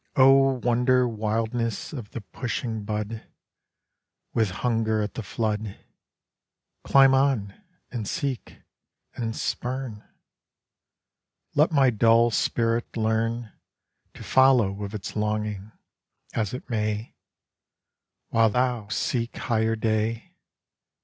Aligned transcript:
O 0.15 0.53
wonder 0.63 1.07
wildness 1.07 1.93
of 1.93 2.09
the 2.09 2.21
pushing 2.21 2.83
Bud 2.85 3.29
With 4.33 4.49
hunger 4.49 5.03
at 5.03 5.13
the 5.13 5.21
flood, 5.21 5.77
Climb 6.83 7.13
on, 7.13 7.53
and 7.91 8.07
seek, 8.07 8.63
and 9.13 9.35
spurn. 9.35 10.03
Let 11.53 11.71
my 11.71 11.91
dull 11.91 12.31
spirit 12.31 12.97
learn 12.97 13.51
To 14.15 14.23
follow 14.23 14.71
with 14.71 14.95
its 14.95 15.15
longing, 15.15 15.71
as 16.33 16.51
it 16.55 16.67
may, 16.67 17.13
While 18.29 18.49
thou 18.49 18.87
seek 18.87 19.37
higher 19.37 19.75
day. 19.75 20.33